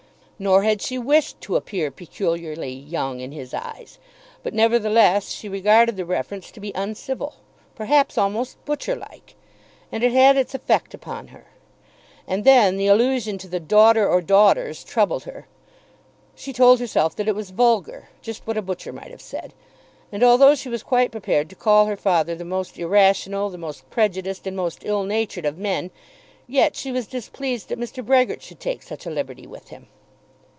[0.43, 3.99] Nor had she wished to appear peculiarly young in his eyes.
[4.41, 7.35] But, nevertheless, she regarded the reference to be uncivil,
[7.75, 9.35] perhaps almost butcher like,
[9.91, 11.45] and it had its effect upon her.
[12.27, 15.47] And then the allusion to the "daughter or daughters" troubled her.
[16.33, 19.53] She told herself that it was vulgar, just what a butcher might have said.
[20.11, 23.87] And although she was quite prepared to call her father the most irrational, the most
[23.91, 25.91] prejudiced, and most ill natured of men,
[26.47, 28.03] yet she was displeased that Mr.
[28.03, 29.85] Brehgert should take such a liberty with him.